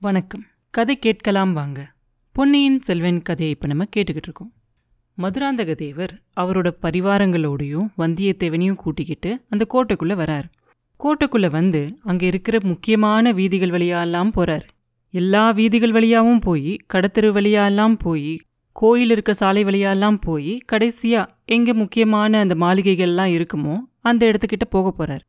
[0.00, 0.46] வணக்கம்.
[0.70, 1.92] கதை கேட்கலாம் வாங்க.
[2.32, 4.52] பொன்னியின் செல்வன் கதையை இப்போ நம்ம கேட்டுக்கிட்டு இருக்கோம்.
[5.18, 10.44] மதுராந்தக தேவர் அவரோட பரிவாரங்களோடையும் வந்தியத்தேவனையும் கூட்டிக்கிட்டு அந்த கோட்டைக்குள்ளே வரார்.
[11.00, 14.66] கோட்டைக்குள்ளே வந்து அங்கே இருக்கிற முக்கியமான வீதிகள் வழியாலாம் போகிறார்
[15.10, 18.40] எல்லா வீதிகள் வழியாவும் போய் கடத்தெரு வழியாலாம் போய்
[18.72, 25.20] கோயில் இருக்க சாலை வழியாலாம் போய் கடைசியா எங்கே முக்கியமான அந்த மாளிகைகள்லாம் இருக்குமோ அந்த இடத்துக்கிட்ட போக போறார்.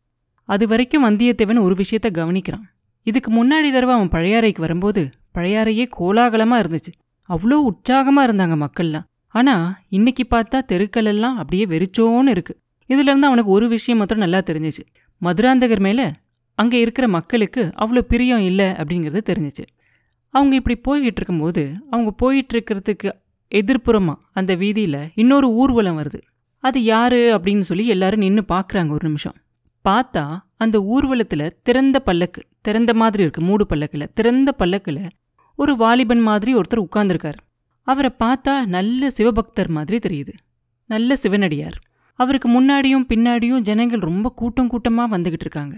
[0.43, 2.67] அது வரைக்கும் வந்தியத்தேவன் ஒரு விஷயத்த கவனிக்கிறான்.
[3.10, 5.02] இதுக்கு முன்னாடி தடவை அவன் பழையாறைக்கு வரும்போது
[5.36, 6.91] பழையாறையே கோலாகலமா இருந்துச்சு.
[7.30, 9.05] அவ்வளோ உற்சாகமா இருந்தாங்க மக்கள்லாம்.
[9.36, 9.55] ஆனா
[9.90, 12.53] இன்னைக்கு பார்த்தா தெருக்கள் எல்லாம் அப்படியே வெறிச்சோன்னு இருக்கு.
[12.90, 14.84] இதுல இருந்து அவனுக்கு ஒரு விஷயம் மாத்திரம் நல்லா தெரிஞ்சுச்சு.
[15.22, 16.02] மதுராந்தகர் மேல
[16.58, 19.66] அங்க இருக்கிற மக்களுக்கு அவ்வளோ பிரியம் இல்லை அப்படிங்கிறது தெரிஞ்சுச்சு.
[20.34, 23.09] அவங்க இப்படி போய்கிட்டு இருக்கும்போது அவங்க போயிட்டு இருக்கிறதுக்கு
[23.52, 26.20] எதிர்ப்புறமா அந்த வீதியில இன்னொரு ஊர்வலம் வருது.
[26.64, 29.38] அது யாரு அப்படின்னு சொல்லி எல்லாரும் நின்று பார்க்குறாங்க ஒரு நிமிஷம்.
[29.88, 34.07] பார்த்தா அந்த ஊர்வலத்துல திறந்த பல்லக்கு திறந்த மாதிரி இருக்கு மூடு பல்லக்குல.
[34.13, 35.09] திறந்த பல்லக்குல
[35.55, 37.39] ஒரு வாலிபன் மாதிரி ஒருத்தர் உட்கார்ந்துருக்கார்.
[37.88, 40.33] அவரை பார்த்தா நல்ல சிவபக்தர் மாதிரி தெரியுது.
[40.86, 41.77] நல்ல சிவனடியார்.
[42.19, 45.75] அவருக்கு முன்னாடியும் பின்னாடியும் ஜனங்கள் ரொம்ப கூட்டம் கூட்டமா வந்துகிட்டு இருக்காங்க.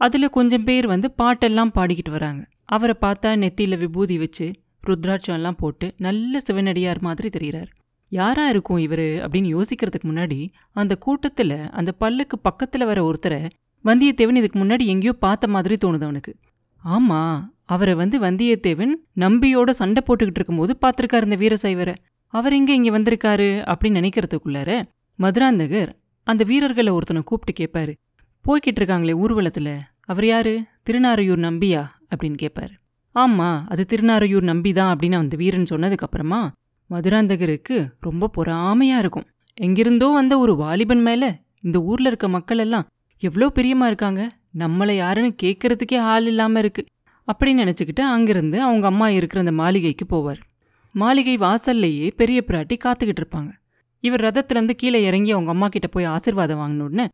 [0.00, 2.46] அதுல கொஞ்சம் பேர் வந்து பாட்டெல்லாம் பாடிக்கிட்டு வராங்க.
[2.64, 4.52] அவரை பார்த்தா நெத்தியில் விபூதி வச்சு
[4.86, 7.70] ருத்ராட்சம் எல்லாம் போட்டு நல்ல சிவனடியார் மாதிரி தெரிகிறார்
[8.12, 10.38] யாரா இருக்கும் இவரு அப்படின்னு யோசிக்கிறதுக்கு முன்னாடி
[10.72, 13.40] அந்த கூட்டத்துல அந்த பல்லுக்கு பக்கத்துல வர ஒருத்தரை
[13.84, 16.32] வந்தியத்தேவன் இதுக்கு முன்னாடி எங்கேயோ பார்த்த மாதிரி தோணுது அவனுக்கு.
[16.84, 17.20] ஆமா
[17.64, 21.94] அவரை வந்து வந்தியத்தேவன் நம்பியோட சண்டை போட்டுக்கிட்டு இருக்கும்போது பார்த்துருக்காரு இந்த வீரசைவரை.
[22.34, 24.70] அவர் எங்கே இங்க வந்திருக்காரு அப்படின்னு நினைக்கிறதுக்குள்ளார
[25.18, 25.90] மதுராந்தகர்
[26.26, 27.92] அந்த வீரர்களை ஒருத்தனை கூப்பிட்டு கேட்பாரு
[28.44, 29.70] போய்கிட்டு இருக்காங்களே ஊர்வலத்துல
[30.04, 30.52] அவர் யாரு?
[30.86, 31.82] திருநாரையூர் நம்பியா?
[32.10, 32.74] அப்படின்னு கேட்பாரு
[33.14, 36.40] ஆமா அது திருநாரையூர் நம்பி தான் அப்படின்னு அந்த வீரன் சொன்னதுக்கு அப்புறமா
[36.90, 39.26] மதுராந்தகருக்கு ரொம்ப பொறாமையா இருக்கும்.
[39.58, 41.24] எங்கிருந்தோ வந்த ஒரு வாலிபன் மேல
[41.62, 42.86] இந்த ஊர்ல இருக்க மக்கள் எல்லாம்
[43.22, 44.20] எவ்வளோ பிரியமா இருக்காங்க.
[44.58, 46.82] நம்மளை யாருன்னு கேட்கறதுக்கே ஆள் இல்லாம இருக்கு.
[47.28, 50.40] அப்படின்னு நினைச்சுக்கிட்டு அங்கிருந்து அவங்க அம்மா இருக்கிற அந்த மாளிகைக்கு போவார்.
[50.94, 53.50] மாளிகை வாசல்லையே பெரிய பிராட்டி காத்துக்கிட்டு இருப்பாங்க.
[54.04, 57.06] இவர் ரதத்துலேருந்து கீழே இறங்கி அவங்க அம்மா கிட்ட போய் ஆசிர்வாதம் வாங்கினோடனே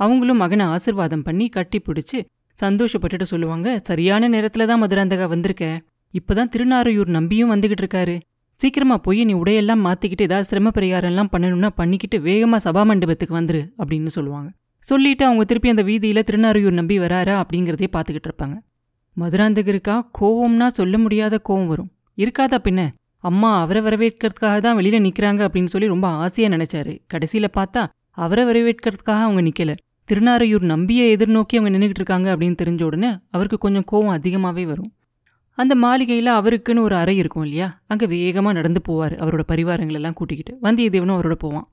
[0.00, 2.18] அவங்களும் மகனை ஆசிர்வாதம் பண்ணி கட்டி பிடிச்சி
[2.58, 5.64] சந்தோஷப்பட்டுட்டு சொல்லுவாங்க சரியான நேரத்துல தான் மதுராந்தகா வந்திருக்க.
[6.14, 8.16] இப்பதான் திருநாரையூர் நம்பியும் வந்துகிட்டு இருக்காரு.
[8.62, 14.06] சீக்கிரமா போய் நீ உடையெல்லாம் மாத்திக்கிட்டு ஏதாவது சிரம பரிகாரம்லாம் பண்ணணும்னா பண்ணிக்கிட்டு வேகமா சபா மண்டபத்துக்கு வந்துரு அப்படின்னு
[14.06, 14.48] சொல்லுவாங்க.
[14.84, 18.56] சொல்லிட்டு அவங்க திருப்பி அந்த வீதியில திருநாரையூர் நம்பி வராரா அப்படிங்கிறதே பார்த்துக்கிட்டு இருப்பாங்க.
[19.16, 21.90] மதுராந்தகருக்கா கோவம்னா சொல்ல முடியாத கோவம் வரும்.
[22.16, 22.80] இருக்காதா பின்ன?
[23.24, 26.94] அம்மா அவரை வரவேற்கிறதுக்காக தான் வெளியில நிக்கிறாங்க அப்படின்னு சொல்லி ரொம்ப ஆசையா நினைச்சாரு.
[27.14, 29.74] கடைசியில பார்த்தா அவரை வரவேற்கிறதுக்காக அவங்க நிக்கல.
[30.08, 34.90] திருநாரையூர் நம்பியை எதிர்நோக்கி அவங்க நின்றுகிட்டு இருக்காங்க அப்படின்னு தெரிஞ்ச உடனே அவருக்கு கொஞ்சம் கோவம் அதிகமாகவே வரும்.
[35.58, 37.82] அந்த மாளிகையில் அவருக்குன்னு ஒரு அறை இருக்கும் இல்லையா?
[37.86, 40.52] அங்கே வேகமாக நடந்து போவார் அவரோட பரிவாரங்கள் எல்லாம் கூட்டிக்கிட்டு.
[40.62, 41.66] வந்தியத்தேவனும் அவரோட போவான்.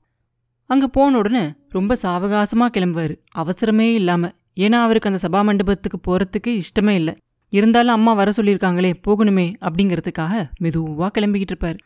[0.66, 3.14] அங்கே போன உடனே ரொம்ப சாவகாசமாக கிளம்புவார்.
[3.34, 7.14] அவசரமே இல்லாமல் ஏன்னா அவருக்கு அந்த சபா மண்டபத்துக்கு போகிறதுக்கு இஷ்டமே இல்லை.
[7.48, 11.78] இருந்தாலும் அம்மா வர சொல்லியிருக்காங்களே போகணுமே அப்படிங்கிறதுக்காக மெதுவாக கிளம்பிக்கிட்டு இருப்பார்.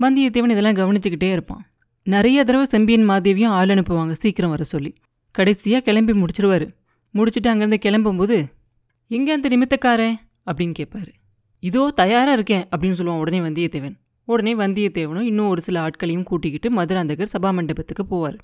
[0.00, 1.62] வந்தியத்தேவன் இதெல்லாம் கவனிச்சுக்கிட்டே இருப்பான்.
[2.02, 4.92] நிறைய தடவை செம்பியன் மாதேவியும் ஆள் அனுப்புவாங்க சீக்கிரம் வர சொல்லி.
[5.30, 6.68] கடைசியாக கிளம்பி முடிச்சிருவாரு.
[7.14, 8.36] முடிச்சுட்டு அங்கேருந்து கிளம்பும்போது
[9.06, 10.16] எங்கே அந்த நிமித்தக்காரன்?
[10.50, 11.10] அப்படின்னு கேட்பாரு
[11.62, 13.96] இதோ தயாராக இருக்கேன் அப்படின்னு சொல்லுவான் உடனே வந்தியத்தேவன்.
[14.24, 18.38] உடனே வந்தியத்தேவனும் இன்னும் ஒரு சில ஆட்களையும் கூட்டிக்கிட்டு மதுராந்தகர் சபா மண்டபத்துக்கு போவார்.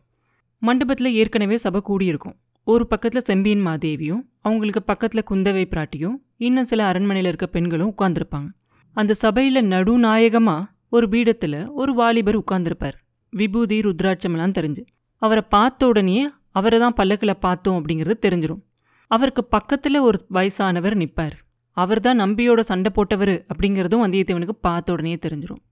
[0.62, 2.36] மண்டபத்தில் ஏற்கனவே சபை கூடியிருக்கும்.
[2.64, 8.48] ஒரு பக்கத்தில் செம்பியன் மாதேவியும் அவங்களுக்கு பக்கத்தில் குந்தவை பிராட்டியும் இன்னும் சில அரண்மனையில் இருக்க பெண்களும் உட்கார்ந்துருப்பாங்க.
[8.96, 12.96] அந்த சபையில் நடுநாயகமாக ஒரு பீடத்தில் ஒரு வாலிபர் உட்கார்ந்துருப்பார்.
[13.32, 14.82] விபூதி ருத்ராட்சமெல்லாம் தெரிஞ்சு.
[15.22, 16.18] அவரை பார்த்த உடனே
[16.50, 18.62] அவரை தான் பல்லக்கில் பார்த்தோம் அப்படிங்கிறது தெரிஞ்சிடும்
[19.10, 21.36] அவருக்கு பக்கத்தில் ஒரு வயசானவர் நிற்பார்
[21.76, 25.62] அவர் தான் நம்பியோட சண்டை போட்டவர் அப்படிங்கிறதும் வந்தியத்தேவனுக்கு பார்த்த உடனே தெரிஞ்சிடும்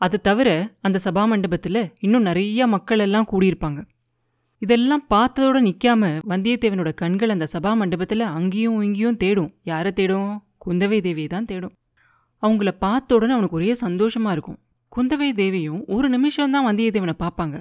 [0.00, 0.48] அது தவிர
[0.80, 3.80] அந்த சபா மண்டபத்தில் இன்னும் நிறைய மக்கள் எல்லாம் கூடியிருப்பாங்க.
[4.62, 9.50] இதெல்லாம் பார்த்ததோட நிற்காம வந்தியத்தேவனோட கண்கள் அந்த சபா மண்டபத்தில் அங்கேயும் இங்கேயும் தேடும்.
[9.62, 10.30] யாரை தேடும்?
[10.64, 11.74] குந்தவை தேவியை தான் தேடும்.
[12.42, 14.58] அவங்கள பார்த்த உடனே அவனுக்கு ஒரே சந்தோஷமாக இருக்கும்.
[14.92, 17.56] குந்தவை தேவியும் ஒரு நிமிஷம் தான் வந்தியத்தேவனை பார்ப்பாங்க.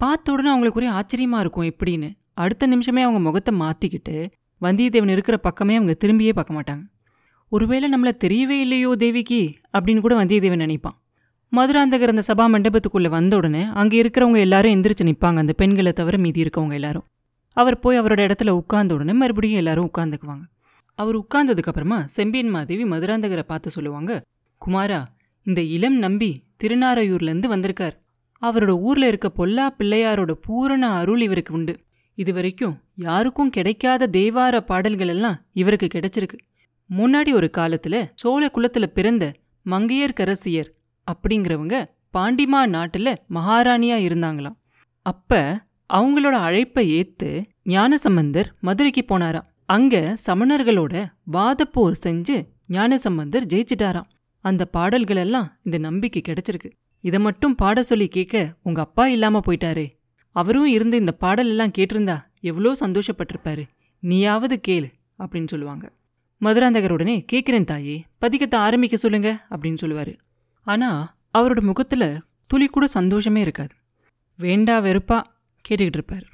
[0.00, 2.10] பார்த்த உடனே அவங்களுக்கு ஒரே ஆச்சரியமாக இருக்கும் எப்படின்னு.
[2.34, 4.16] அடுத்த நிமிஷமே அவங்க முகத்தை மாற்றிக்கிட்டு
[4.60, 6.82] வந்தியத்தேவன் இருக்கிற பக்கமே அவங்க திரும்பியே பார்க்க மாட்டாங்க.
[7.52, 9.40] ஒருவேளை நம்மளை தெரியவே இல்லையோ தேவிக்கு?
[9.72, 10.94] அப்படின்னு கூட வந்தியத்தேவன் நினைப்பான்.
[11.52, 16.42] மதுராந்தகர் அந்த சபா மண்டபத்துக்குள்ளே வந்த உடனே அங்கே இருக்கிறவங்க எல்லாரும் எந்திரிச்சு நிற்பாங்க அந்த பெண்களை தவிர மீதி
[16.42, 17.04] இருக்கவங்க எல்லாரும்.
[17.56, 20.44] அவர் போய் அவரோட இடத்துல உட்கார்ந்த உடனே மறுபடியும் எல்லாரும் உட்காந்துக்குவாங்க
[20.98, 24.12] அவர் உட்கார்ந்ததுக்கப்புறமா செம்பியன் மாதேவி மதுராந்தகரை பார்த்து சொல்லுவாங்க
[24.62, 25.00] குமாரா
[25.46, 26.30] இந்த இளம் நம்பி
[26.62, 27.96] திருநாரையூர்லேருந்து வந்திருக்கார்.
[28.42, 31.74] அவரோட ஊர்ல இருக்க பொல்லா பிள்ளையாரோட பூரண அருள் இவருக்கு உண்டு.
[32.18, 36.38] இது வரைக்கும் யாருக்கும் கிடைக்காத தேவார பாடல்கள் எல்லாம் இவருக்கு கிடைச்சிருக்கு.
[36.96, 39.32] முன்னாடி ஒரு காலத்துல சோழ குலத்துல பிறந்த
[39.66, 40.70] மங்கையர்கரசியர்
[41.06, 44.56] அப்படிங்கிறவங்க பாண்டிமா நாட்டுல மகாராணியா இருந்தாங்களாம்.
[45.02, 45.60] அப்ப
[45.94, 49.48] அவங்களோட அழைப்பை ஏத்து ஞானசம்பந்தர் மதுரைக்கு போனாராம்.
[49.66, 52.36] அங்க சமணர்களோட வாதப்போர் செஞ்சு
[52.66, 54.08] ஞானசம்பந்தர் ஜெயிச்சிட்டாராம்.
[54.40, 56.70] அந்த பாடல்களெல்லாம் இந்த நம்பிக்கை கிடைச்சிருக்கு.
[57.00, 59.86] இதை மட்டும் பாட சொல்லி கேட்க உங்க அப்பா இல்லாம போயிட்டாரே.
[60.36, 63.62] அவரும் இருந்து இந்த பாடல் எல்லாம் கேட்டிருந்தா எவ்வளோ சந்தோஷப்பட்டிருப்பாரு.
[64.00, 65.92] நீயாவது கேளு அப்படின்னு சொல்லுவாங்க.
[66.42, 68.04] மதுராந்தகருடனே கேட்கிறேன் தாயே.
[68.20, 70.18] பதிக்கத்தை ஆரம்பிக்க சொல்லுங்க அப்படின்னு சொல்லுவாரு.
[70.62, 73.74] ஆனா அவரோட முகத்துல துளி கூட சந்தோஷமே இருக்காது.
[74.36, 75.22] வேண்டா வெறுப்பா
[75.68, 76.26] கேட்டுக்கிட்டு இருப்பார்.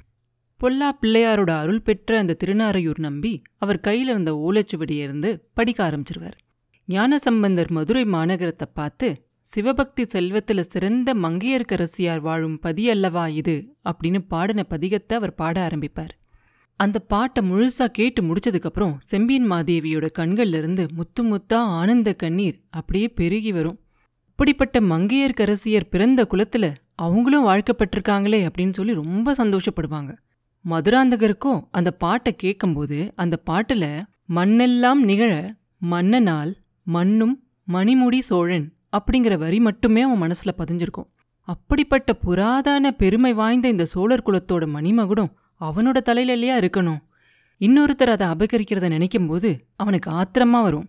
[0.57, 6.37] பொல்லா பிள்ளையாரோட அருள் பெற்ற அந்த திருநாரையூர் நம்பி அவர் கையில் இருந்த ஓலைச்சுவடியை இருந்து படிக்க ஆரம்பிச்சிருவார்.
[6.85, 13.75] ஞானசம்பந்தர் மதுரை மாநகரத்தை பார்த்து சிவபக்தி செல்வத்துல சிறந்த மங்கையர்க்கரசியார் வாழும் பதி அல்லவா இது?
[13.83, 16.15] அப்படின்னு பாடின பதிகத்தை அவர் பாட ஆரம்பிப்பார்.
[16.79, 23.51] அந்த பாட்டை முழுசா கேட்டு முடிச்சதுக்கப்புறம் செம்பியன் மாதேவியோட கண்கள்ல இருந்து முத்து முத்தா ஆனந்த கண்ணீர் அப்படியே பெருகி
[23.51, 23.79] வரும்.
[24.25, 26.65] அப்படிப்பட்ட மங்கையர்க்கரசியர் பிறந்த குலத்துல
[26.95, 30.11] அவங்களும் வாழ்க்கப்பட்டிருக்காங்களே அப்படின்னு சொல்லி ரொம்ப சந்தோஷப்படுவாங்க.
[30.65, 33.85] மதுராந்தகருக்கும் அந்த பாட்டை கேட்கும்போது அந்த பாட்டுல
[34.35, 35.33] மண்ணெல்லாம் நிகழ
[35.91, 36.53] மன்னனால்
[36.87, 37.35] மண்ணும்
[37.67, 38.67] மணிமுடி சோழன்
[38.97, 41.09] அப்படிங்கிற வரி மட்டுமே அவன் மனசுல பதிஞ்சிருக்கும்.
[41.47, 47.01] அப்படிப்பட்ட புராதன பெருமை வாய்ந்த இந்த சோழர் குலத்தோட மணிமகுடம் அவனோட தலையில இல்லையா இருக்கணும்?
[47.61, 50.87] இன்னொருத்தர் அதை அபகரிக்கிறத நினைக்கும் போது அவனுக்கு ஆத்திரமா வரும்.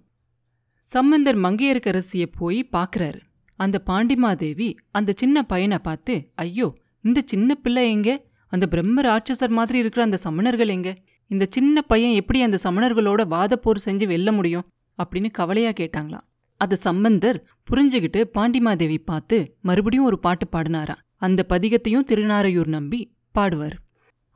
[0.87, 3.21] சம்பந்தர் மங்கையர்க்கரசிய போய் பார்க்குறாரு.
[3.59, 6.69] அந்த பாண்டிமாதேவி அந்த சின்ன பையனை பார்த்து ஐயோ
[7.01, 8.11] இந்த சின்ன பிள்ளை எங்க?
[8.47, 10.91] அந்த பிரம்ம ராட்சசர் மாதிரி இருக்கிற அந்த சமணர்கள் எங்க?
[11.31, 14.67] இந்த சின்ன பையன் எப்படி அந்த சமணர்களோட வாதப்போர் செஞ்சு வெல்ல முடியும்?
[14.99, 16.27] அப்படின்னு கவலையா கேட்டாங்களாம்
[16.61, 17.39] அது சம்பந்தர்
[17.71, 20.97] புரிஞ்சுகிட்டு பாண்டிமாதேவி பார்த்து மறுபடியும் ஒரு பாட்டு பாடினாரா.
[21.17, 23.01] அந்த பதிகத்தையும் திருநாரையூர் நம்பி
[23.39, 23.77] பாடுவார்.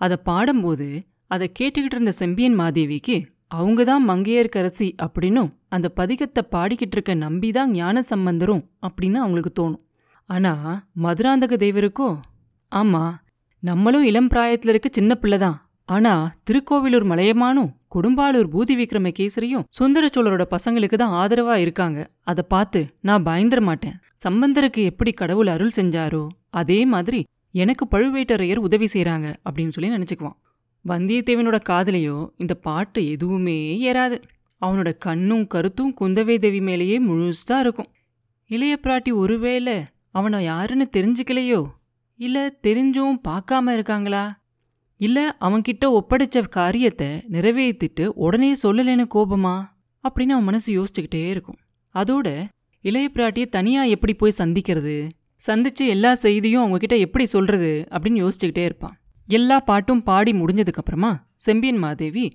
[0.05, 0.89] அதை பாடும்போது
[1.35, 3.17] அதை கேட்டுக்கிட்டு இருந்த செம்பியன் மாதேவிக்கு
[3.57, 9.83] அவங்க தான் மங்கையர்க்கரசி அப்படின்னும் அந்த பதிகத்தை பாடிக்கிட்டு இருக்க நம்பி தான் ஞான சம்பந்தரும் அப்படின்னு அவங்களுக்கு தோணும்.
[10.29, 10.53] ஆனா
[11.05, 12.09] மதுராந்தக தேவருக்கோ?
[12.73, 13.03] ஆமா
[13.63, 15.57] நம்மளும் இளம் பிராயத்துல இருக்க சின்ன பிள்ளை தான்.
[15.89, 16.13] ஆனா
[16.47, 21.99] திருக்கோவிலூர் மலையமானும் கொடும்பாலூர் பூதி விக்ரம கேசரியும் சுந்தர சோழரோட பசங்களுக்கு தான் ஆதரவா இருக்காங்க.
[22.31, 23.97] அதை பார்த்து நான் பயந்துட மாட்டேன்.
[24.27, 26.25] சம்பந்தருக்கு எப்படி கடவுள் அருள் செஞ்சாரோ
[26.61, 27.21] அதே மாதிரி
[27.55, 30.39] எனக்கு பழுவேட்டரையர் உதவி செய்கிறாங்க அப்படின்னு சொல்லி நினச்சிக்குவான்.
[30.89, 33.59] வந்தியத்தேவனோட காதலையோ இந்த பாட்டு எதுவுமே
[33.93, 34.23] ஏறாது.
[34.61, 37.91] அவனோட கண்ணும் கருத்தும் குந்தவை தேவி மேலேயே முழுசாக இருக்கும்.
[38.47, 41.61] இளைய பிராட்டி ஒருவேளை அவனை யாருன்னு தெரிஞ்சுக்கலையோ?
[42.17, 44.25] இல்லை தெரிஞ்சும் பார்க்காம இருக்காங்களா?
[45.01, 49.57] இல்லை அவன்கிட்ட ஒப்படைச்ச காரியத்தை நிறைவேற்றிட்டு உடனே சொல்லலைன்னு கோபமா?
[50.05, 51.59] அப்படின்னு அவன் மனசு யோசிச்சுக்கிட்டே இருக்கும்.
[51.95, 52.49] அதோட
[52.81, 55.09] இளைய பிராட்டியை தனியாக எப்படி போய் சந்திக்கிறது?
[55.43, 58.97] சந்திச்சு எல்லா செய்தியும் அவங்கக்கிட்ட எப்படி சொல்றது அப்படின்னு யோசிச்சுக்கிட்டே இருப்பான்.
[59.29, 62.27] எல்லா பாட்டும் பாடி முடிஞ்சதுக்கப்புறமா செம்பியன் மாதேவி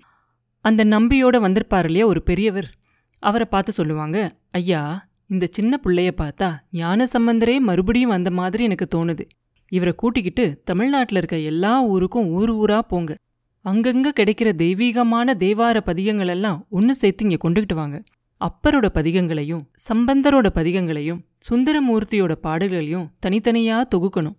[0.65, 2.69] அந்த நம்பியோட வந்திருப்பார் இல்லையா ஒரு பெரியவர்
[3.23, 4.17] அவரை பார்த்து சொல்லுவாங்க
[4.51, 4.81] ஐயா
[5.27, 9.23] இந்த சின்ன பிள்ளைய பார்த்தா ஞான சம்பந்தரே மறுபடியும் வந்த மாதிரி எனக்கு தோணுது.
[9.71, 13.11] இவரை கூட்டிக்கிட்டு தமிழ்நாட்டில் இருக்க எல்லா ஊருக்கும் ஊர் ஊரா போங்க.
[13.65, 17.97] அங்கங்க கிடைக்கிற தெய்வீகமான தேவார பதிகங்களெல்லாம் ஒன்று சேர்த்து இங்கே கொண்டுகிட்டு வாங்க.
[18.41, 24.37] அப்பரோட பதிகங்களையும் சம்பந்தரோட பதிகங்களையும் சுந்தரமூர்த்தியோட பாடல்களையும் தனித்தனியா தொகுக்கணும்.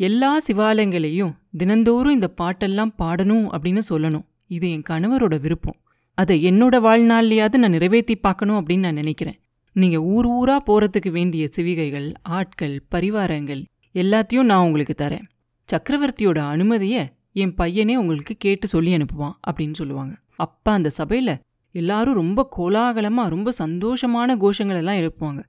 [0.00, 4.26] எல்லா சிவாலயங்களையும் தினந்தோறும் இந்த பாட்டெல்லாம் பாடணும் அப்படின்னு சொல்லணும்.
[4.46, 5.78] இது என் கணவரோட விருப்பம்.
[6.14, 9.38] அதை என்னோட வாழ்நாள்லையாவது நான் நிறைவேற்றி பார்க்கணும் அப்படின்னு நான் நினைக்கிறேன்.
[9.76, 13.62] நீங்க ஊர் ஊரா போறதுக்கு வேண்டிய சிவிகைகள் ஆட்கள் பரிவாரங்கள்
[13.94, 15.26] எல்லாத்தையும் நான் உங்களுக்கு தரேன்.
[15.68, 17.02] சக்கரவர்த்தியோட அனுமதியை
[17.32, 20.14] என் பையனே உங்களுக்கு கேட்டு சொல்லி அனுப்புவான் அப்படின்னு சொல்லுவாங்க.
[20.36, 21.40] அப்போ அந்த சபையில
[21.74, 25.42] எல்லாரும் ரொம்ப கோலாகலமா ரொம்ப சந்தோஷமான கோஷங்கள் எல்லாம் எழுப்புவாங்க.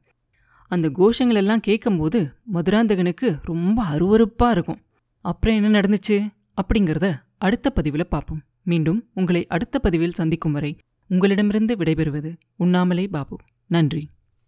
[0.74, 2.20] அந்த கோஷங்கள் எல்லாம் கேட்கும்போது
[2.53, 4.80] மதுராந்தகனுக்கு ரொம்ப அருவருப்பா இருக்கும்.
[5.22, 6.18] அப்புறம் என்ன நடந்துச்சு?
[6.58, 8.42] அப்படிங்கிறத அடுத்த பதிவில் பார்ப்போம்.
[8.63, 10.72] மீண்டும் உங்களை அடுத்த பதிவில் சந்திக்கும் வரை
[11.08, 13.38] உங்களிடமிருந்து விடைபெறுவது உண்ணாமலே பாபு.
[13.68, 14.03] நன்றி.